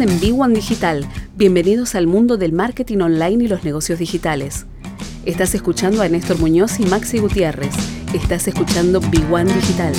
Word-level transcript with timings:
En 0.00 0.20
B1 0.20 0.54
Digital. 0.54 1.04
Bienvenidos 1.34 1.96
al 1.96 2.06
mundo 2.06 2.36
del 2.36 2.52
marketing 2.52 2.98
online 2.98 3.44
y 3.44 3.48
los 3.48 3.64
negocios 3.64 3.98
digitales. 3.98 4.64
Estás 5.24 5.56
escuchando 5.56 6.02
a 6.02 6.08
Néstor 6.08 6.38
Muñoz 6.38 6.78
y 6.78 6.86
Maxi 6.86 7.18
Gutiérrez. 7.18 7.74
Estás 8.14 8.46
escuchando 8.46 9.00
B1 9.00 9.52
Digital. 9.52 9.92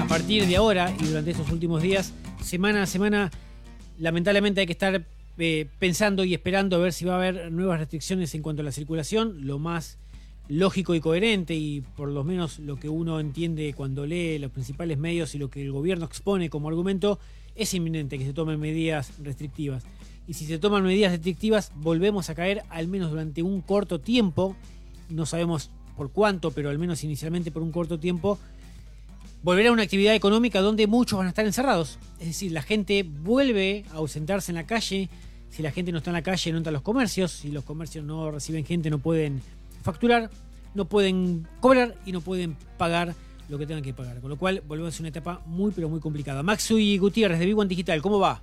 A 0.00 0.08
partir 0.08 0.46
de 0.48 0.56
ahora 0.56 0.92
y 0.98 1.04
durante 1.04 1.30
estos 1.30 1.48
últimos 1.52 1.80
días, 1.80 2.12
semana 2.42 2.82
a 2.82 2.86
semana, 2.86 3.30
lamentablemente 3.98 4.62
hay 4.62 4.66
que 4.66 4.72
estar 4.72 5.06
eh, 5.38 5.68
pensando 5.78 6.24
y 6.24 6.34
esperando 6.34 6.76
a 6.76 6.80
ver 6.80 6.92
si 6.92 7.04
va 7.04 7.14
a 7.14 7.16
haber 7.16 7.52
nuevas 7.52 7.78
restricciones 7.78 8.34
en 8.34 8.42
cuanto 8.42 8.62
a 8.62 8.64
la 8.64 8.72
circulación, 8.72 9.46
lo 9.46 9.58
más 9.58 9.98
lógico 10.48 10.94
y 10.94 11.00
coherente 11.00 11.54
y 11.54 11.82
por 11.96 12.08
lo 12.08 12.24
menos 12.24 12.58
lo 12.58 12.76
que 12.76 12.88
uno 12.88 13.20
entiende 13.20 13.74
cuando 13.74 14.06
lee 14.06 14.38
los 14.38 14.50
principales 14.50 14.98
medios 14.98 15.34
y 15.34 15.38
lo 15.38 15.50
que 15.50 15.62
el 15.62 15.72
gobierno 15.72 16.06
expone 16.06 16.50
como 16.50 16.68
argumento, 16.68 17.18
es 17.54 17.74
inminente 17.74 18.18
que 18.18 18.24
se 18.24 18.32
tomen 18.32 18.58
medidas 18.58 19.12
restrictivas. 19.22 19.84
Y 20.26 20.34
si 20.34 20.46
se 20.46 20.58
toman 20.58 20.84
medidas 20.84 21.12
restrictivas, 21.12 21.72
volvemos 21.76 22.30
a 22.30 22.34
caer 22.34 22.62
al 22.70 22.88
menos 22.88 23.10
durante 23.10 23.42
un 23.42 23.60
corto 23.60 24.00
tiempo, 24.00 24.56
no 25.08 25.26
sabemos 25.26 25.70
por 25.96 26.10
cuánto, 26.12 26.50
pero 26.50 26.70
al 26.70 26.78
menos 26.78 27.02
inicialmente 27.04 27.50
por 27.50 27.62
un 27.62 27.72
corto 27.72 27.98
tiempo, 27.98 28.38
volver 29.42 29.68
a 29.68 29.72
una 29.72 29.82
actividad 29.82 30.14
económica 30.14 30.60
donde 30.60 30.86
muchos 30.86 31.18
van 31.18 31.26
a 31.26 31.30
estar 31.30 31.46
encerrados. 31.46 31.98
Es 32.20 32.26
decir, 32.26 32.52
la 32.52 32.62
gente 32.62 33.02
vuelve 33.02 33.84
a 33.90 33.96
ausentarse 33.96 34.52
en 34.52 34.56
la 34.56 34.66
calle, 34.66 35.08
si 35.50 35.62
la 35.62 35.70
gente 35.70 35.92
no 35.92 35.98
está 35.98 36.10
en 36.10 36.14
la 36.14 36.22
calle, 36.22 36.52
no 36.52 36.58
entran 36.58 36.72
los 36.72 36.82
comercios. 36.82 37.32
Si 37.32 37.50
los 37.50 37.64
comercios 37.64 38.04
no 38.04 38.30
reciben 38.30 38.64
gente, 38.64 38.90
no 38.90 38.98
pueden 38.98 39.40
facturar, 39.82 40.30
no 40.74 40.84
pueden 40.84 41.46
cobrar 41.60 41.94
y 42.04 42.12
no 42.12 42.20
pueden 42.20 42.56
pagar 42.76 43.14
lo 43.48 43.58
que 43.58 43.66
tengan 43.66 43.82
que 43.82 43.94
pagar. 43.94 44.20
Con 44.20 44.30
lo 44.30 44.36
cual, 44.36 44.62
volvemos 44.66 44.98
a 44.98 45.02
una 45.02 45.08
etapa 45.08 45.40
muy, 45.46 45.72
pero 45.72 45.88
muy 45.88 46.00
complicada. 46.00 46.44
y 46.70 46.98
Gutiérrez 46.98 47.38
de 47.38 47.46
Vivo 47.46 47.62
en 47.62 47.68
Digital, 47.68 48.02
¿cómo 48.02 48.18
va? 48.18 48.42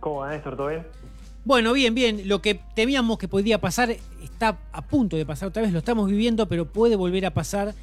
¿Cómo 0.00 0.16
va, 0.16 0.30
Néstor? 0.30 0.56
¿Todo 0.56 0.68
bien? 0.68 0.86
Bueno, 1.44 1.72
bien, 1.72 1.94
bien. 1.94 2.22
Lo 2.26 2.42
que 2.42 2.60
temíamos 2.74 3.18
que 3.18 3.28
podía 3.28 3.60
pasar 3.60 3.90
está 4.22 4.58
a 4.72 4.82
punto 4.82 5.16
de 5.16 5.24
pasar 5.24 5.48
otra 5.48 5.62
vez. 5.62 5.72
Lo 5.72 5.78
estamos 5.78 6.10
viviendo, 6.10 6.48
pero 6.48 6.66
puede 6.66 6.96
volver 6.96 7.24
a 7.26 7.32
pasar. 7.32 7.74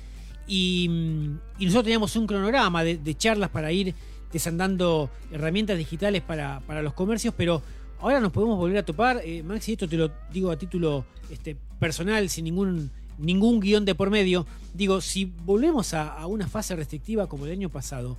Y, 0.48 0.88
mm, 0.90 1.64
nosotros 1.64 1.84
teníamos 1.86 2.16
un 2.16 2.28
cronograma 2.28 2.84
de 2.84 3.16
charlas 3.16 3.50
para 3.50 3.72
ir 3.72 3.96
desandando 4.32 5.10
herramientas 5.32 5.78
digitales 5.78 6.22
para, 6.22 6.62
los 6.82 6.94
comercios, 6.94 7.34
pero 7.36 7.62
ahora 8.00 8.20
nos 8.20 8.32
podemos 8.32 8.58
volver 8.58 8.80
a 8.80 8.86
topar. 8.86 9.22
Eh, 9.24 9.44
Maxi, 9.44 9.74
esto 9.74 9.88
te 9.88 9.98
lo 9.98 10.12
digo 10.32 10.52
a 10.52 10.58
título 10.58 11.06
este, 11.30 11.58
personal, 11.80 12.30
sin 12.30 12.46
ningún, 12.46 12.92
ningún 13.18 13.60
guion 13.60 13.86
de 13.86 13.96
por 13.96 14.10
medio. 14.10 14.46
Digo, 14.74 15.02
si 15.02 15.26
volvemos 15.26 15.94
a, 15.94 16.26
una 16.28 16.48
fase 16.48 16.76
restrictiva 16.76 17.28
como 17.28 17.46
el 17.46 17.52
año 17.52 17.70
pasado, 17.70 18.18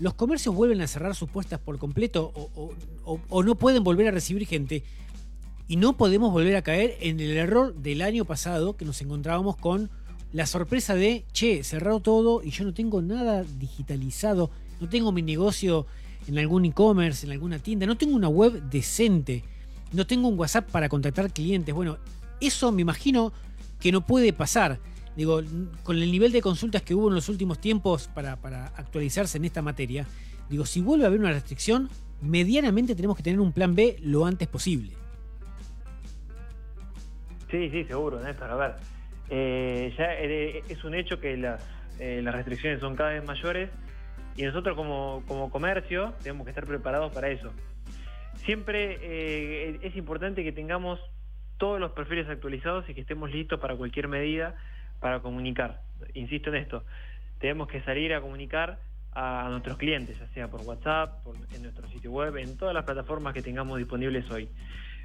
¿los 0.00 0.14
comercios 0.14 0.54
vuelven 0.54 0.80
a 0.80 0.86
cerrar 0.86 1.14
sus 1.14 1.28
puestas 1.28 1.58
por 1.58 1.78
completo 1.78 2.32
o, 2.34 3.42
no 3.42 3.54
pueden 3.54 3.84
volver 3.84 4.08
a 4.08 4.10
recibir 4.10 4.46
gente? 4.46 4.82
Y 5.68 5.76
no 5.76 5.96
podemos 5.96 6.30
volver 6.30 6.54
a 6.54 6.62
caer 6.62 6.96
en 7.00 7.18
el 7.18 7.36
error 7.36 7.74
del 7.74 8.02
año 8.02 8.24
pasado 8.24 8.76
que 8.76 8.84
nos 8.84 9.00
encontrábamos 9.02 9.56
con 9.56 9.90
la 10.32 10.46
sorpresa 10.46 10.94
de, 10.94 11.24
che, 11.32 11.64
cerrado 11.64 12.00
todo 12.00 12.42
y 12.42 12.50
yo 12.50 12.64
no 12.64 12.74
tengo 12.74 13.02
nada 13.02 13.44
digitalizado 13.58 14.50
no 14.80 14.88
tengo 14.88 15.12
mi 15.12 15.22
negocio 15.22 15.86
en 16.28 16.38
algún 16.38 16.64
e-commerce, 16.64 17.26
en 17.26 17.32
alguna 17.32 17.58
tienda, 17.58 17.86
no 17.86 17.96
tengo 17.96 18.16
una 18.16 18.28
web 18.28 18.62
decente, 18.70 19.44
no 19.92 20.06
tengo 20.06 20.28
un 20.28 20.38
WhatsApp 20.38 20.70
para 20.70 20.88
contactar 20.88 21.32
clientes. 21.32 21.74
Bueno, 21.74 21.98
eso 22.40 22.72
me 22.72 22.82
imagino 22.82 23.32
que 23.80 23.92
no 23.92 24.00
puede 24.00 24.32
pasar. 24.32 24.78
Digo, 25.16 25.40
con 25.82 25.96
el 25.96 26.12
nivel 26.12 26.32
de 26.32 26.42
consultas 26.42 26.82
que 26.82 26.94
hubo 26.94 27.08
en 27.08 27.14
los 27.14 27.28
últimos 27.28 27.58
tiempos 27.58 28.08
para, 28.08 28.32
actualizarse 28.76 29.38
en 29.38 29.46
esta 29.46 29.62
materia, 29.62 30.06
digo, 30.50 30.66
si 30.66 30.80
vuelve 30.80 31.04
a 31.04 31.06
haber 31.08 31.20
una 31.20 31.32
restricción, 31.32 31.88
medianamente 32.20 32.94
tenemos 32.94 33.16
que 33.16 33.22
tener 33.22 33.40
un 33.40 33.52
plan 33.52 33.74
B 33.74 33.96
lo 34.02 34.26
antes 34.26 34.48
posible. 34.48 34.92
Sí, 37.50 37.70
sí, 37.70 37.84
seguro, 37.84 38.20
Néstor. 38.20 38.50
A 38.50 38.56
ver, 38.56 38.74
eh, 39.30 39.94
ya 39.96 40.12
eh, 40.14 40.62
es 40.68 40.84
un 40.84 40.94
hecho 40.94 41.18
que 41.18 41.36
las, 41.36 41.62
eh, 41.98 42.20
las 42.22 42.34
restricciones 42.34 42.80
son 42.80 42.96
cada 42.96 43.10
vez 43.10 43.24
mayores 43.24 43.70
y 44.36 44.42
nosotros 44.42 44.76
como, 44.76 45.50
comercio 45.50 46.14
tenemos 46.22 46.44
que 46.44 46.50
estar 46.50 46.66
preparados 46.66 47.12
para 47.12 47.30
eso. 47.30 47.52
Siempre 48.44 48.98
eh, 49.00 49.78
es 49.82 49.96
importante 49.96 50.44
que 50.44 50.52
tengamos 50.52 51.00
todos 51.56 51.80
los 51.80 51.92
perfiles 51.92 52.28
actualizados 52.28 52.88
y 52.88 52.94
que 52.94 53.00
estemos 53.00 53.30
listos 53.30 53.58
para 53.58 53.74
cualquier 53.76 54.08
medida 54.08 54.54
para 55.00 55.20
comunicar. 55.20 55.80
Insisto 56.14 56.50
en 56.50 56.56
esto, 56.56 56.84
tenemos 57.38 57.68
que 57.68 57.82
salir 57.82 58.14
a 58.14 58.20
comunicar 58.20 58.78
a 59.12 59.48
nuestros 59.50 59.78
clientes, 59.78 60.18
ya 60.18 60.28
sea 60.28 60.48
por 60.48 60.60
WhatsApp, 60.62 61.26
en 61.54 61.62
nuestro 61.62 61.88
sitio 61.88 62.10
web, 62.12 62.36
en 62.36 62.56
todas 62.58 62.74
las 62.74 62.84
plataformas 62.84 63.32
que 63.32 63.40
tengamos 63.40 63.78
disponibles 63.78 64.30
hoy. 64.30 64.48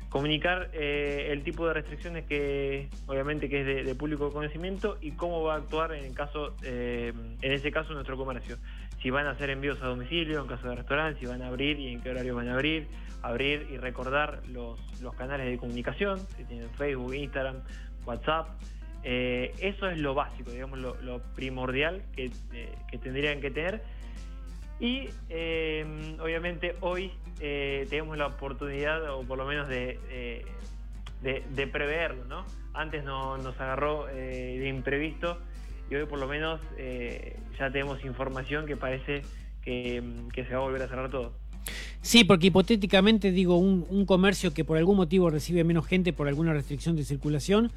Comunicar 0.09 0.70
eh, 0.74 1.30
el 1.31 1.41
tipo 1.44 1.66
de 1.66 1.74
restricciones 1.74 2.25
que 2.25 2.90
obviamente 3.08 3.47
que 3.47 3.62
es 3.62 3.86
de, 3.86 3.96
público 3.96 4.34
conocimiento 4.34 4.97
y 5.00 5.12
cómo 5.12 5.41
va 5.44 5.53
a 5.53 5.58
actuar 5.58 5.94
en 5.94 6.03
el 6.03 6.14
caso, 6.14 6.58
eh, 6.64 7.14
en 7.41 7.52
ese 7.53 7.72
caso 7.72 7.94
nuestro 7.94 8.18
comercio 8.18 8.58
si 9.02 9.10
van 9.10 9.26
a 9.26 9.32
hacer 9.32 9.50
envíos 9.50 9.82
a 9.82 9.88
domicilio 9.88 10.42
en 10.42 10.48
caso 10.48 10.70
de 10.70 10.76
restaurante, 10.76 11.20
si 11.20 11.26
van 11.26 11.42
a 11.42 11.48
abrir 11.48 11.80
y 11.80 11.92
en 11.92 12.02
qué 12.02 12.12
horario 12.12 12.36
van 12.36 12.50
a 12.50 12.54
abrir, 12.54 12.88
abrir 13.24 13.68
y 13.72 13.78
recordar 13.78 14.42
los, 14.48 14.80
canales 15.18 15.48
de 15.48 15.58
comunicación, 15.58 16.20
si 16.38 16.44
tienen 16.44 16.70
Facebook, 16.72 17.14
Instagram, 17.14 17.62
WhatsApp. 18.06 18.50
Eh, 19.04 19.54
eso 19.60 19.90
es 19.90 20.00
lo 20.00 20.14
básico, 20.14 20.52
digamos, 20.52 20.80
lo, 20.80 21.22
primordial 21.36 22.04
que, 22.16 22.32
eh, 22.54 22.76
que, 22.90 22.98
tendrían 23.00 23.42
que 23.42 23.50
tener. 23.50 23.82
Y 24.80 25.10
eh, 25.30 25.86
obviamente 26.20 26.76
hoy 26.82 27.12
tenemos 27.40 28.18
la 28.18 28.28
oportunidad, 28.28 29.12
o 29.16 29.24
por 29.24 29.38
lo 29.38 29.46
menos 29.46 29.68
de, 29.68 30.46
de, 31.22 31.68
preverlo, 31.68 32.26
¿no? 32.26 32.46
Antes 32.74 33.04
no, 33.04 33.38
nos 33.38 33.60
agarró 33.60 34.06
de 34.06 34.68
imprevisto 34.68 35.40
y 35.91 35.96
hoy 35.96 36.06
por 36.06 36.19
lo 36.19 36.28
menos 36.28 36.62
eh, 36.78 37.35
ya 37.59 37.69
tenemos 37.69 38.03
información 38.06 38.66
que 38.66 38.78
parece 38.78 39.24
que, 39.62 40.02
se 40.34 40.53
va 40.53 40.62
a 40.62 40.63
volver 40.63 40.81
a 40.81 40.88
cerrar 40.88 41.12
todo. 41.12 41.34
Sí, 42.02 42.24
porque 42.24 42.47
hipotéticamente 42.47 43.31
digo, 43.31 43.57
un, 43.57 44.06
comercio 44.06 44.53
que 44.53 44.63
por 44.63 44.78
algún 44.78 44.96
motivo 44.96 45.29
recibe 45.29 45.63
menos 45.63 45.85
gente 45.85 46.13
por 46.13 46.29
alguna 46.29 46.53
restricción 46.53 46.96
de 46.96 47.03
circulación, 47.03 47.72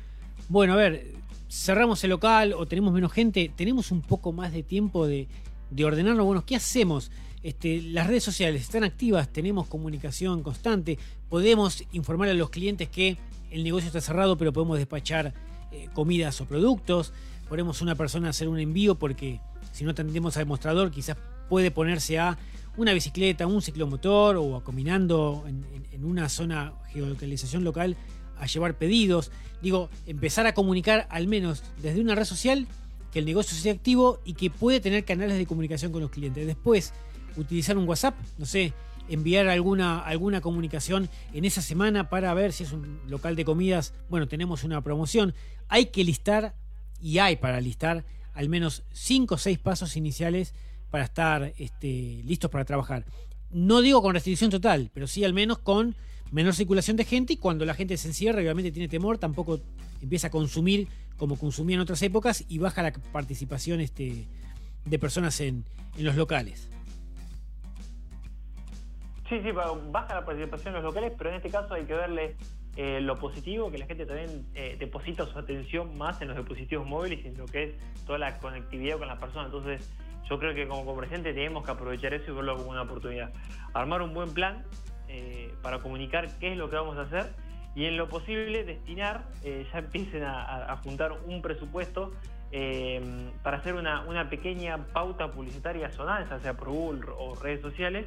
bueno, 0.48 0.74
a 0.74 0.76
ver, 0.76 1.08
cerramos 1.50 2.02
el 2.04 2.10
local 2.10 2.54
o 2.56 2.66
tenemos 2.66 2.94
menos 2.94 3.12
gente, 3.12 3.50
tenemos 3.54 3.90
un 3.90 4.00
poco 4.00 4.32
más 4.32 4.52
de 4.52 4.62
tiempo 4.62 5.06
de, 5.06 5.26
de 5.70 5.84
ordenarlo. 5.84 6.24
Bueno, 6.24 6.44
¿qué 6.46 6.54
hacemos? 6.54 7.10
Este, 7.42 7.82
las 7.82 8.06
redes 8.06 8.22
sociales 8.22 8.62
están 8.62 8.84
activas, 8.84 9.28
tenemos 9.28 9.66
comunicación 9.66 10.42
constante, 10.42 10.98
podemos 11.28 11.84
informar 11.92 12.28
a 12.28 12.34
los 12.34 12.48
clientes 12.48 12.88
que 12.88 13.18
el 13.50 13.64
negocio 13.64 13.88
está 13.88 14.00
cerrado, 14.00 14.38
pero 14.38 14.52
podemos 14.52 14.78
despachar 14.78 15.34
eh, 15.72 15.88
comidas 15.92 16.40
o 16.40 16.46
productos 16.46 17.12
ponemos 17.48 17.82
una 17.82 17.94
persona 17.94 18.28
a 18.28 18.30
hacer 18.30 18.48
un 18.48 18.58
envío 18.58 18.94
porque 18.96 19.40
si 19.72 19.84
no 19.84 19.94
tendemos 19.94 20.36
al 20.36 20.46
mostrador 20.46 20.90
quizás 20.90 21.16
puede 21.48 21.70
ponerse 21.70 22.18
a 22.18 22.38
una 22.76 22.92
bicicleta, 22.92 23.46
un 23.46 23.62
ciclomotor 23.62 24.36
o 24.36 24.56
a 24.56 24.64
caminando 24.64 25.44
en, 25.46 25.84
una 26.04 26.28
zona 26.28 26.74
geolocalización 26.92 27.64
local 27.64 27.96
a 28.36 28.46
llevar 28.46 28.76
pedidos. 28.76 29.30
Digo, 29.62 29.88
empezar 30.06 30.46
a 30.46 30.52
comunicar 30.52 31.06
al 31.08 31.28
menos 31.28 31.62
desde 31.80 32.00
una 32.00 32.14
red 32.14 32.24
social 32.24 32.66
que 33.10 33.20
el 33.20 33.24
negocio 33.24 33.56
sea 33.56 33.72
activo 33.72 34.20
y 34.24 34.34
que 34.34 34.50
puede 34.50 34.80
tener 34.80 35.04
canales 35.04 35.38
de 35.38 35.46
comunicación 35.46 35.92
con 35.92 36.02
los 36.02 36.10
clientes. 36.10 36.46
Después, 36.46 36.92
utilizar 37.36 37.78
un 37.78 37.88
WhatsApp, 37.88 38.16
no 38.36 38.44
sé, 38.44 38.74
enviar 39.08 39.48
alguna, 39.48 40.00
alguna 40.00 40.40
comunicación 40.40 41.08
en 41.32 41.44
esa 41.44 41.62
semana 41.62 42.10
para 42.10 42.34
ver 42.34 42.52
si 42.52 42.64
es 42.64 42.72
un 42.72 43.00
local 43.08 43.36
de 43.36 43.44
comidas. 43.44 43.94
Bueno, 44.10 44.28
tenemos 44.28 44.64
una 44.64 44.82
promoción. 44.82 45.34
Hay 45.68 45.86
que 45.86 46.04
listar 46.04 46.54
y 47.04 47.18
hay 47.18 47.36
para 47.36 47.60
listar 47.60 48.02
al 48.32 48.48
menos 48.48 48.82
5 48.92 49.34
o 49.34 49.38
6 49.38 49.58
pasos 49.58 49.94
iniciales 49.94 50.54
para 50.90 51.04
estar 51.04 51.52
este, 51.58 52.22
listos 52.24 52.50
para 52.50 52.64
trabajar. 52.64 53.04
No 53.50 53.82
digo 53.82 54.00
con 54.00 54.14
restricción 54.14 54.50
total, 54.50 54.90
pero 54.94 55.06
sí 55.06 55.22
al 55.22 55.34
menos 55.34 55.58
con 55.58 55.94
menor 56.32 56.54
circulación 56.54 56.96
de 56.96 57.04
gente 57.04 57.34
y 57.34 57.36
cuando 57.36 57.66
la 57.66 57.74
gente 57.74 57.98
se 57.98 58.08
encierra 58.08 58.40
obviamente 58.40 58.72
tiene 58.72 58.88
temor, 58.88 59.18
tampoco 59.18 59.60
empieza 60.00 60.28
a 60.28 60.30
consumir 60.30 60.88
como 61.18 61.36
consumía 61.36 61.74
en 61.74 61.82
otras 61.82 62.00
épocas 62.00 62.42
y 62.48 62.56
baja 62.56 62.82
la 62.82 62.92
participación 63.12 63.82
este, 63.82 64.26
de 64.86 64.98
personas 64.98 65.38
en 65.42 65.66
los 65.98 66.16
locales. 66.16 66.70
Sí, 69.28 69.40
sí, 69.42 69.50
baja 69.52 70.14
la 70.14 70.24
participación 70.24 70.68
en 70.68 70.82
los 70.82 70.94
locales, 70.94 71.12
pero 71.18 71.28
en 71.28 71.36
este 71.36 71.50
caso 71.50 71.74
hay 71.74 71.84
que 71.84 71.94
verle 71.94 72.34
eh, 72.76 73.00
lo 73.00 73.16
positivo, 73.16 73.70
que 73.70 73.78
la 73.78 73.86
gente 73.86 74.04
también 74.04 74.46
eh, 74.54 74.76
deposita 74.78 75.24
su 75.26 75.38
atención 75.38 75.96
más 75.96 76.20
en 76.20 76.28
los 76.28 76.36
dispositivos 76.36 76.84
móviles 76.84 77.24
y 77.24 77.28
en 77.28 77.38
lo 77.38 77.46
que 77.46 77.62
es 77.62 78.04
toda 78.04 78.18
la 78.18 78.38
conectividad 78.38 78.98
con 78.98 79.06
las 79.06 79.18
personas. 79.18 79.46
Entonces, 79.46 79.88
yo 80.28 80.40
creo 80.40 80.54
que 80.54 80.66
como 80.66 80.84
comerciante 80.84 81.32
tenemos 81.32 81.64
que 81.64 81.70
aprovechar 81.70 82.14
eso 82.14 82.32
y 82.32 82.34
verlo 82.34 82.56
como 82.56 82.70
una 82.70 82.82
oportunidad. 82.82 83.32
Armar 83.74 84.02
un 84.02 84.12
buen 84.12 84.34
plan 84.34 84.64
eh, 85.08 85.54
para 85.62 85.78
comunicar 85.78 86.36
qué 86.40 86.52
es 86.52 86.58
lo 86.58 86.68
que 86.68 86.74
vamos 86.74 86.98
a 86.98 87.02
hacer 87.02 87.32
y 87.76 87.84
en 87.84 87.96
lo 87.96 88.08
posible 88.08 88.64
destinar, 88.64 89.24
ya 89.42 89.78
empiecen 89.78 90.22
a, 90.22 90.76
juntar 90.84 91.10
un 91.26 91.42
presupuesto 91.42 92.12
para 93.42 93.56
hacer 93.56 93.74
una, 93.74 94.30
pequeña 94.30 94.86
pauta 94.92 95.32
publicitaria 95.32 95.90
zonal, 95.90 96.28
ya 96.28 96.38
sea 96.38 96.54
por 96.54 96.68
Google 96.68 97.10
o 97.18 97.34
redes 97.34 97.62
sociales, 97.62 98.06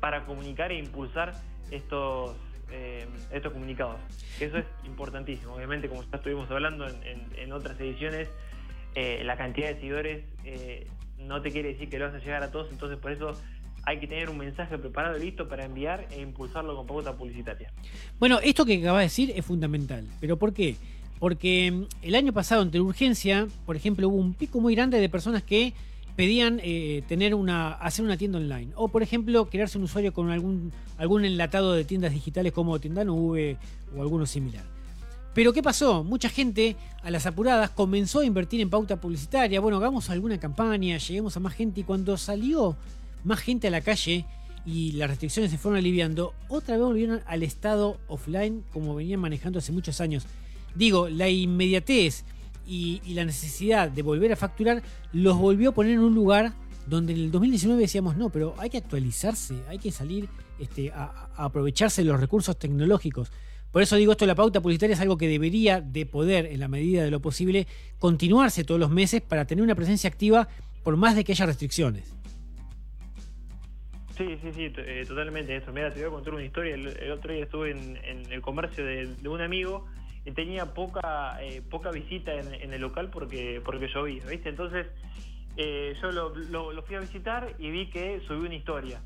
para 0.00 0.24
comunicar 0.24 0.72
e 0.72 0.78
impulsar 0.78 1.34
estos, 1.70 2.36
eh, 2.70 3.06
estos 3.32 3.52
comunicados. 3.52 3.96
Eso 4.40 4.58
es 4.58 4.64
importantísimo. 4.84 5.54
Obviamente, 5.54 5.88
como 5.88 6.02
ya 6.02 6.16
estuvimos 6.16 6.50
hablando 6.50 6.86
en, 6.86 7.52
otras 7.52 7.78
ediciones, 7.80 8.28
la 8.94 9.36
cantidad 9.36 9.68
de 9.68 9.74
seguidores 9.74 10.24
no 11.18 11.42
te 11.42 11.50
quiere 11.50 11.72
decir 11.72 11.88
que 11.88 11.98
lo 11.98 12.06
vas 12.06 12.14
a 12.14 12.18
llegar 12.18 12.42
a 12.42 12.50
todos, 12.50 12.70
entonces 12.70 12.98
por 12.98 13.12
eso 13.12 13.36
hay 13.84 14.00
que 14.00 14.08
tener 14.08 14.28
un 14.28 14.38
mensaje 14.38 14.76
preparado 14.78 15.16
y 15.16 15.20
listo 15.20 15.48
para 15.48 15.64
enviar 15.64 16.06
e 16.10 16.20
impulsarlo 16.20 16.76
con 16.76 16.86
pauta 16.86 17.16
publicitaria. 17.16 17.72
Bueno, 18.18 18.40
esto 18.42 18.64
que 18.66 18.78
acabas 18.80 19.00
de 19.00 19.04
decir 19.04 19.32
es 19.34 19.44
fundamental, 19.44 20.04
pero 20.20 20.36
¿por 20.36 20.52
qué? 20.52 20.76
Porque 21.20 21.70
mm, 21.70 21.84
el 22.02 22.14
año 22.16 22.32
pasado, 22.32 22.62
ante 22.62 22.80
urgencia, 22.80 23.46
por 23.64 23.76
ejemplo, 23.76 24.08
hubo 24.08 24.16
un 24.16 24.34
pico 24.34 24.60
muy 24.60 24.74
grande 24.74 25.00
de 25.00 25.08
personas 25.08 25.42
que 25.44 25.72
pedían 26.16 26.60
eh, 26.62 27.02
tener 27.06 27.34
una, 27.34 27.72
hacer 27.72 28.04
una 28.04 28.16
tienda 28.16 28.38
online. 28.38 28.72
O, 28.74 28.88
por 28.88 29.02
ejemplo, 29.02 29.48
crearse 29.48 29.78
un 29.78 29.84
usuario 29.84 30.12
con 30.12 30.30
algún, 30.30 30.72
algún 30.98 31.24
enlatado 31.24 31.74
de 31.74 31.84
tiendas 31.84 32.12
digitales 32.12 32.52
como 32.52 32.78
Tiendano 32.80 33.14
V 33.14 33.56
o 33.96 34.02
alguno 34.02 34.26
similar. 34.26 34.64
Pero 35.34 35.52
¿qué 35.52 35.62
pasó? 35.62 36.02
Mucha 36.02 36.30
gente 36.30 36.76
a 37.02 37.10
las 37.10 37.26
apuradas 37.26 37.68
comenzó 37.68 38.20
a 38.20 38.24
invertir 38.24 38.62
en 38.62 38.70
pauta 38.70 38.98
publicitaria. 38.98 39.60
Bueno, 39.60 39.76
hagamos 39.76 40.08
alguna 40.08 40.40
campaña, 40.40 40.96
lleguemos 40.96 41.36
a 41.36 41.40
más 41.40 41.52
gente 41.52 41.80
y 41.82 41.84
cuando 41.84 42.16
salió 42.16 42.74
más 43.22 43.40
gente 43.40 43.68
a 43.68 43.70
la 43.70 43.82
calle 43.82 44.24
y 44.64 44.92
las 44.92 45.10
restricciones 45.10 45.50
se 45.50 45.58
fueron 45.58 45.78
aliviando, 45.78 46.32
otra 46.48 46.76
vez 46.76 46.84
volvieron 46.86 47.20
al 47.26 47.42
estado 47.42 47.98
offline 48.08 48.64
como 48.72 48.94
venían 48.94 49.20
manejando 49.20 49.58
hace 49.58 49.72
muchos 49.72 50.00
años. 50.00 50.24
Digo, 50.74 51.10
la 51.10 51.28
inmediatez 51.28 52.24
y, 52.66 53.00
la 53.14 53.24
necesidad 53.24 53.90
de 53.90 54.02
volver 54.02 54.32
a 54.32 54.36
facturar 54.36 54.82
los 55.12 55.38
volvió 55.38 55.70
a 55.70 55.72
poner 55.72 55.92
en 55.94 56.00
un 56.00 56.14
lugar 56.14 56.52
donde 56.86 57.12
en 57.12 57.20
el 57.20 57.30
2019 57.30 57.80
decíamos, 57.80 58.16
no, 58.16 58.30
pero 58.30 58.54
hay 58.58 58.70
que 58.70 58.78
actualizarse, 58.78 59.56
hay 59.68 59.78
que 59.78 59.90
salir 59.90 60.28
este, 60.58 60.90
a, 60.92 61.30
aprovecharse 61.36 62.02
de 62.02 62.08
los 62.08 62.20
recursos 62.20 62.58
tecnológicos. 62.58 63.32
Por 63.72 63.82
eso 63.82 63.96
digo 63.96 64.12
esto, 64.12 64.26
la 64.26 64.34
pauta 64.34 64.60
publicitaria 64.60 64.94
es 64.94 65.00
algo 65.00 65.18
que 65.18 65.28
debería 65.28 65.80
de 65.80 66.06
poder, 66.06 66.46
en 66.46 66.60
la 66.60 66.68
medida 66.68 67.04
de 67.04 67.10
lo 67.10 67.20
posible, 67.20 67.66
continuarse 67.98 68.64
todos 68.64 68.80
los 68.80 68.90
meses 68.90 69.20
para 69.20 69.44
tener 69.46 69.62
una 69.62 69.74
presencia 69.74 70.08
activa 70.08 70.48
por 70.82 70.96
más 70.96 71.16
de 71.16 71.24
que 71.24 71.32
haya 71.32 71.46
restricciones. 71.46 72.16
Sí, 74.16 74.38
sí, 74.40 74.50
sí, 74.54 74.72
eh, 74.78 75.04
totalmente 75.06 75.54
eso. 75.54 75.72
Mira, 75.72 75.92
te 75.92 76.00
voy 76.00 76.08
a 76.08 76.10
contar 76.10 76.32
una 76.32 76.44
historia. 76.44 76.74
El, 76.74 77.10
otro 77.12 77.34
día 77.34 77.42
estuve 77.42 77.72
en, 77.72 78.32
el 78.32 78.40
comercio 78.40 78.84
de, 78.84 79.28
un 79.28 79.42
amigo 79.42 79.84
y 80.05 80.05
tenía 80.32 80.74
poca 80.74 81.38
eh, 81.40 81.62
poca 81.70 81.90
visita 81.90 82.34
en, 82.34 82.72
el 82.72 82.80
local 82.80 83.10
porque 83.10 83.60
porque 83.64 83.88
llovía, 83.88 84.24
¿viste? 84.26 84.48
Entonces 84.48 84.86
eh, 85.56 85.94
yo 86.00 86.10
lo, 86.12 86.82
fui 86.82 86.96
a 86.96 87.00
visitar 87.00 87.54
y 87.58 87.70
vi 87.70 87.90
que 87.90 88.20
subí 88.26 88.46
una 88.46 88.54
historia. 88.54 89.00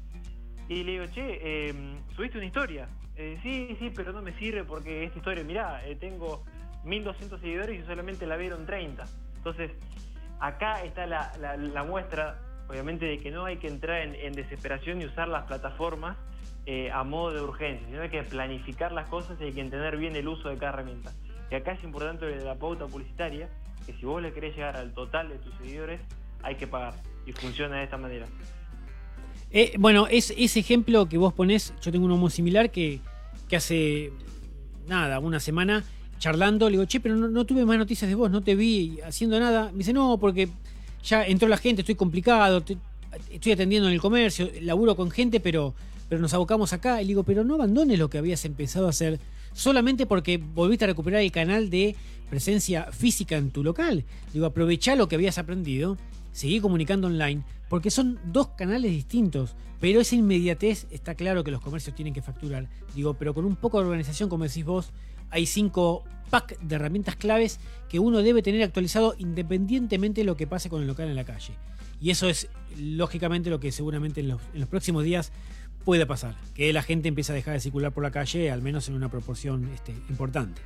Y 0.69 0.85
le 0.85 0.93
digo, 0.93 1.07
che, 1.07 1.69
em, 1.69 1.99
¿subiste 2.15 2.39
una 2.39 2.47
historia? 2.47 2.89
sí, 3.43 3.77
sí, 3.79 3.93
pero 3.95 4.13
no 4.13 4.23
me 4.23 4.33
sirve 4.39 4.65
porque 4.65 5.05
esta 5.05 5.19
historia, 5.19 5.45
mirá, 5.45 5.83
tengo 6.01 6.43
1200 6.85 7.39
seguidores 7.39 7.79
y 7.79 7.85
solamente 7.85 8.25
la 8.27 8.37
vieron 8.37 8.65
30. 8.65 9.05
Entonces, 9.37 9.73
acá 10.39 10.83
está 10.83 11.07
la, 11.07 11.31
la 11.37 11.85
muestra 11.85 12.50
obviamente 12.71 13.05
de 13.05 13.19
que 13.19 13.31
no 13.33 13.45
hay 13.45 13.57
que 13.57 13.67
entrar 13.67 14.01
en, 14.01 14.33
desesperación 14.33 15.03
y 15.03 15.07
usar 15.07 15.27
las 15.27 15.45
plataformas 15.47 16.17
eh, 16.67 16.91
a 16.93 17.03
modo 17.03 17.35
de 17.35 17.43
urgencia, 17.43 17.85
sino 17.87 18.03
hay 18.03 18.11
que 18.11 18.23
planificar 18.23 18.93
las 18.93 19.09
cosas 19.09 19.37
y 19.41 19.45
hay 19.45 19.53
que 19.53 19.61
entender 19.61 19.97
bien 19.97 20.15
el 20.15 20.29
uso 20.29 20.49
de 20.49 20.57
cada 20.57 20.75
herramienta. 20.75 21.13
Y 21.51 21.57
acá 21.57 21.73
es 21.73 21.83
importante 21.83 22.33
la 22.45 22.55
pauta 22.55 22.87
publicitaria, 22.87 23.49
que 23.85 23.93
si 23.95 24.07
vos 24.07 24.23
le 24.23 24.33
querés 24.33 24.55
llegar 24.55 24.77
al 24.77 24.93
total 24.95 25.31
de 25.31 25.39
tus 25.39 25.53
seguidores, 25.57 26.01
hay 26.43 26.55
que 26.55 26.69
pagar. 26.69 26.95
Y 27.27 27.33
funciona 27.33 27.79
de 27.79 27.85
esta 27.85 27.97
manera. 27.97 28.27
Eh, 29.51 29.75
bueno, 29.79 30.07
es, 30.07 30.33
ese 30.37 30.61
ejemplo 30.61 31.09
que 31.09 31.19
vos 31.19 31.33
ponés, 31.33 31.75
yo 31.83 31.91
tengo 31.91 32.05
un 32.05 32.13
homo 32.13 32.31
similar 32.31 32.71
que, 32.71 33.01
que 33.49 33.57
hace 33.57 34.13
nada, 34.87 35.19
una 35.19 35.41
semana 35.41 35.83
charlando, 36.19 36.67
le 36.67 36.73
digo, 36.73 36.85
che, 36.85 37.01
pero 37.01 37.17
no, 37.17 37.27
no, 37.27 37.45
tuve 37.45 37.65
más 37.65 37.79
noticias 37.79 38.09
de 38.09 38.15
vos, 38.15 38.31
no 38.31 38.43
te 38.43 38.55
vi 38.55 39.01
haciendo 39.05 39.41
nada. 39.41 39.73
Me 39.73 39.79
dice, 39.79 39.93
no, 39.93 40.19
porque 40.19 40.49
ya 41.02 41.25
entró 41.25 41.49
la 41.49 41.56
gente, 41.56 41.82
estoy 41.82 41.94
complicado, 41.94 42.58
estoy, 42.58 43.52
atendiendo 43.52 43.88
en 43.88 43.94
el 43.94 44.00
comercio, 44.00 44.50
laburo 44.61 44.97
con 44.97 45.11
gente, 45.11 45.41
pero, 45.41 45.75
pero 46.08 46.20
nos 46.20 46.35
abocamos 46.35 46.73
acá. 46.73 47.02
Y 47.02 47.06
digo, 47.06 47.23
pero 47.23 47.44
no 47.44 47.55
abandones 47.55 47.99
lo 47.99 48.11
que 48.11 48.19
habías 48.19 48.44
empezado 48.44 48.87
a 48.87 48.91
hacer 48.91 49.20
solamente 49.52 50.06
porque 50.06 50.38
volviste 50.38 50.85
a 50.85 50.88
recuperar 50.88 51.23
el 51.23 51.32
canal 51.32 51.70
de 51.70 51.97
presencia 52.29 52.91
física 52.93 53.37
en 53.37 53.50
tu 53.50 53.64
local. 53.64 54.05
Digo, 54.32 54.47
aprovechá 54.47 54.94
lo 54.94 55.08
que 55.08 55.17
habías 55.17 55.38
aprendido, 55.38 55.99
seguí 56.32 56.61
comunicando 56.61 57.08
online, 57.08 57.43
porque 57.69 57.91
son 57.91 58.19
dos 58.25 58.49
canales 58.49 58.91
distintos, 58.91 59.55
pero 59.81 60.00
esa 60.00 60.14
inmediatez 60.14 60.87
está 60.91 61.14
claro 61.14 61.43
que 61.43 61.50
los 61.50 61.61
comercios 61.61 61.97
tienen 61.97 62.14
que 62.14 62.23
facturar. 62.23 62.69
Digo, 62.94 63.14
pero 63.14 63.35
con 63.35 63.44
un 63.44 63.56
poco 63.56 63.79
de 63.79 63.87
organización, 63.87 64.29
como 64.29 64.44
decís 64.44 64.64
vos, 64.64 64.91
hay 65.31 65.47
cinco 65.47 66.05
pack 66.31 66.59
de 66.61 66.77
herramientas 66.77 67.17
claves 67.17 67.61
que 67.88 67.99
uno 67.99 68.23
debe 68.23 68.43
tener 68.43 68.62
actualizado 68.62 69.15
independientemente 69.19 70.21
de 70.21 70.25
lo 70.25 70.37
que 70.37 70.47
pase 70.47 70.71
con 70.71 70.81
el 70.81 70.87
local 70.87 71.09
en 71.09 71.17
la 71.17 71.25
calle. 71.25 71.55
Y 72.00 72.11
eso 72.11 72.29
es 72.29 72.49
lógicamente 72.79 73.50
lo 73.50 73.61
que 73.61 73.73
seguramente 73.73 74.21
en 74.21 74.29
los, 74.29 74.69
próximos 74.69 75.05
días 75.05 75.32
puede 75.85 76.06
pasar, 76.06 76.35
que 76.55 76.73
la 76.73 76.82
gente 76.82 77.09
empiece 77.09 77.32
a 77.32 77.35
dejar 77.35 77.55
de 77.55 77.61
circular 77.61 77.93
por 77.93 78.03
la 78.03 78.11
calle, 78.11 78.50
al 78.50 78.62
menos 78.62 78.88
en 78.88 78.94
una 78.94 79.11
proporción 79.11 79.69
este, 79.75 79.93
importante. 80.09 80.62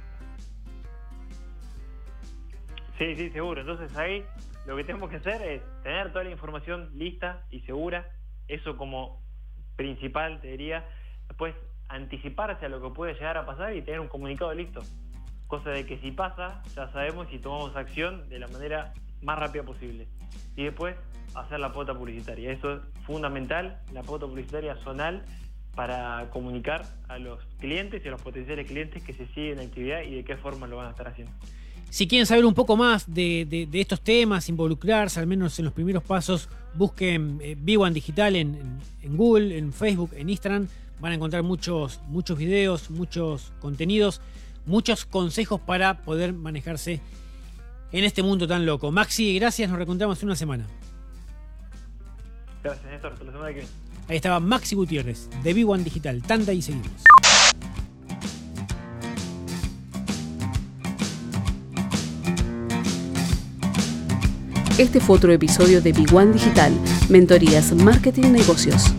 Sí, 2.99 3.17
sí, 3.17 3.31
seguro. 3.31 3.63
Entonces 3.63 3.97
ahí 3.97 4.23
lo 4.67 4.77
que 4.77 4.85
tenemos 4.85 5.11
que 5.11 5.17
hacer 5.17 5.43
es 5.43 5.63
tener 5.83 6.13
toda 6.13 6.25
la 6.25 6.31
información 6.31 6.91
lista 6.97 7.45
y 7.51 7.61
segura, 7.63 8.13
eso 8.47 8.77
como 8.77 9.23
principal, 9.77 10.41
te 10.41 10.49
diría. 10.49 10.89
Después 11.29 11.55
anticiparse 11.89 12.67
a 12.67 12.69
lo 12.69 12.81
que 12.81 12.91
puede 12.91 13.15
llegar 13.15 13.37
a 13.37 13.47
pasar 13.47 13.75
y 13.75 13.83
tener 13.83 14.01
un 14.01 14.09
comunicado 14.09 14.53
listo. 14.55 14.81
Cosa 15.47 15.71
de 15.71 15.87
que 15.87 15.99
si 15.99 16.11
pasa, 16.11 16.63
ya 16.75 16.91
sabemos 16.93 17.29
y 17.33 17.39
tomamos 17.39 17.77
acción 17.77 18.29
de 18.29 18.39
la 18.39 18.49
manera 18.49 18.93
más 19.23 19.39
rápida 19.39 19.63
posible. 19.63 20.09
Y 20.57 20.65
después 20.65 20.97
hacer 21.35 21.61
la 21.61 21.73
pauta 21.73 21.95
publicitaria. 21.95 22.53
Eso 22.53 22.75
es 22.75 22.81
fundamental, 23.07 23.81
la 23.93 24.03
pauta 24.03 24.27
publicitaria 24.27 24.77
zonal 24.77 25.25
para 25.75 26.31
comunicar 26.31 26.87
a 27.09 27.19
los 27.19 27.45
clientes 27.59 28.03
y 28.05 28.09
a 28.09 28.13
los 28.13 28.23
potenciales 28.23 28.67
clientes 28.67 29.03
que 29.03 29.13
se 29.13 29.27
siguen 29.29 29.59
en 29.59 29.67
actividad 29.67 30.03
y 30.03 30.15
de 30.15 30.25
qué 30.25 30.37
forma 30.37 30.67
lo 30.67 30.77
van 30.77 30.87
a 30.87 30.91
estar 30.91 31.09
haciendo. 31.09 31.33
Si 31.91 32.09
quieren 32.09 32.27
saber 32.27 32.45
un 32.45 32.55
poco 32.55 32.77
más 32.77 33.13
de, 33.13 33.69
estos 33.73 34.01
temas, 34.01 34.49
involucrarse 34.49 35.21
al 35.21 35.29
menos 35.29 35.59
en 35.59 35.67
los 35.67 35.75
primeros 35.75 36.03
pasos, 36.03 36.49
busquen 36.75 37.39
eh, 37.41 37.57
Digital 37.57 38.35
en, 38.35 38.81
en, 39.03 39.17
Google, 39.17 39.57
en 39.57 39.73
Facebook, 39.73 40.11
en 40.17 40.29
Instagram. 40.29 40.67
Van 41.01 41.13
a 41.13 41.15
encontrar 41.15 41.43
muchos, 41.43 42.01
muchos 42.09 42.39
videos, 42.39 42.91
muchos 42.91 43.53
contenidos 43.61 44.21
muchos 44.67 45.05
consejos 45.05 45.61
para 45.61 46.03
poder 46.03 46.33
manejarse 46.33 47.01
en 47.93 48.05
este 48.05 48.23
mundo 48.23 48.47
tan 48.49 48.67
loco. 48.67 48.91
Maxi, 48.91 49.39
gracias, 49.39 49.69
nos 49.69 49.77
reencontramos 49.79 50.21
en 50.23 50.29
una 50.29 50.37
semana. 50.37 50.67
Gracias, 52.63 52.87
Néstor, 52.87 53.13
hasta 53.13 53.25
la 53.25 53.33
semana 53.33 53.49
que 53.49 53.55
viene. 53.55 53.71
Ahí 54.09 54.17
estaba 54.17 54.41
Maxi 54.41 54.75
Gutiérrez, 54.75 55.29
de 55.43 55.55
B1 55.55 55.83
Digital. 55.83 56.23
Tanda 56.23 56.53
y 56.53 56.63
seguimos. 56.63 56.91
Este 64.77 64.99
fue 64.99 65.17
otro 65.17 65.33
episodio 65.33 65.81
de 65.81 65.95
B1 65.95 66.33
Digital, 66.33 66.73
Mentorías 67.09 67.73
Marketing 67.75 68.33
Negocios. 68.33 68.93